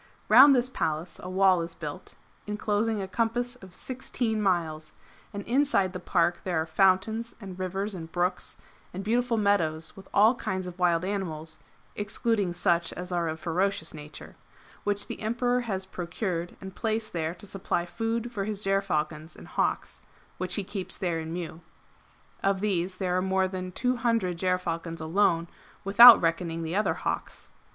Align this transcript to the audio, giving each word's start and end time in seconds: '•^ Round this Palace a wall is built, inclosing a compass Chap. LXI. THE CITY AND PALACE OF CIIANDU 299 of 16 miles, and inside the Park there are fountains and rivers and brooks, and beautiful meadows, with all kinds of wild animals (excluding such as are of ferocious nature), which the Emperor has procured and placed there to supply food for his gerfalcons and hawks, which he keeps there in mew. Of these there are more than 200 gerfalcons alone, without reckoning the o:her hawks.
'•^ 0.01 0.03
Round 0.29 0.55
this 0.55 0.67
Palace 0.67 1.19
a 1.21 1.29
wall 1.29 1.61
is 1.61 1.75
built, 1.75 2.15
inclosing 2.47 2.99
a 2.99 3.07
compass 3.07 3.53
Chap. 3.53 3.69
LXI. 3.69 3.69
THE 3.69 3.73
CITY 3.75 4.33
AND 4.33 4.43
PALACE 4.43 4.55
OF 4.57 4.61
CIIANDU 4.63 4.63
299 4.63 4.79
of 4.81 4.81
16 4.81 4.93
miles, 4.93 4.93
and 5.35 5.43
inside 5.45 5.93
the 5.93 5.99
Park 5.99 6.41
there 6.43 6.59
are 6.59 6.65
fountains 6.65 7.35
and 7.39 7.59
rivers 7.59 7.93
and 7.93 8.11
brooks, 8.11 8.57
and 8.95 9.03
beautiful 9.03 9.37
meadows, 9.37 9.95
with 9.95 10.07
all 10.11 10.33
kinds 10.33 10.65
of 10.65 10.79
wild 10.79 11.05
animals 11.05 11.59
(excluding 11.95 12.51
such 12.51 12.91
as 12.93 13.11
are 13.11 13.27
of 13.27 13.39
ferocious 13.39 13.93
nature), 13.93 14.35
which 14.83 15.05
the 15.05 15.21
Emperor 15.21 15.59
has 15.59 15.85
procured 15.85 16.55
and 16.59 16.73
placed 16.75 17.13
there 17.13 17.35
to 17.35 17.45
supply 17.45 17.85
food 17.85 18.31
for 18.31 18.45
his 18.45 18.65
gerfalcons 18.65 19.35
and 19.35 19.49
hawks, 19.49 20.01
which 20.39 20.55
he 20.55 20.63
keeps 20.63 20.97
there 20.97 21.19
in 21.19 21.31
mew. 21.31 21.61
Of 22.41 22.59
these 22.59 22.97
there 22.97 23.15
are 23.15 23.21
more 23.21 23.47
than 23.47 23.71
200 23.71 24.35
gerfalcons 24.35 24.99
alone, 24.99 25.47
without 25.83 26.19
reckoning 26.19 26.63
the 26.63 26.75
o:her 26.75 26.93
hawks. 26.95 27.51